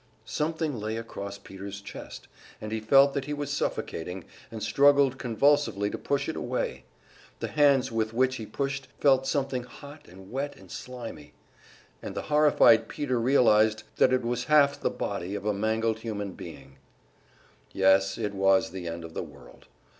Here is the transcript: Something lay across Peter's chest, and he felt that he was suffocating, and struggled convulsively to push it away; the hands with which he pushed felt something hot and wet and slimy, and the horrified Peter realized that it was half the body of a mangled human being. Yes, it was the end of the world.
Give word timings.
Something 0.25 0.79
lay 0.79 0.97
across 0.97 1.37
Peter's 1.37 1.79
chest, 1.79 2.27
and 2.59 2.71
he 2.71 2.79
felt 2.79 3.13
that 3.13 3.25
he 3.25 3.35
was 3.35 3.53
suffocating, 3.53 4.23
and 4.49 4.63
struggled 4.63 5.19
convulsively 5.19 5.91
to 5.91 5.97
push 5.99 6.27
it 6.27 6.35
away; 6.35 6.85
the 7.39 7.49
hands 7.49 7.91
with 7.91 8.11
which 8.11 8.37
he 8.37 8.47
pushed 8.47 8.87
felt 8.99 9.27
something 9.27 9.61
hot 9.63 10.07
and 10.07 10.31
wet 10.31 10.55
and 10.55 10.71
slimy, 10.71 11.33
and 12.01 12.15
the 12.15 12.23
horrified 12.33 12.87
Peter 12.87 13.19
realized 13.19 13.83
that 13.97 14.11
it 14.11 14.23
was 14.23 14.45
half 14.45 14.79
the 14.79 14.89
body 14.89 15.35
of 15.35 15.45
a 15.45 15.53
mangled 15.53 15.99
human 15.99 16.31
being. 16.31 16.79
Yes, 17.71 18.17
it 18.17 18.33
was 18.33 18.71
the 18.71 18.87
end 18.87 19.05
of 19.05 19.13
the 19.13 19.21
world. 19.21 19.67